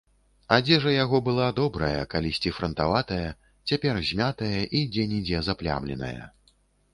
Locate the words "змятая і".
4.09-4.83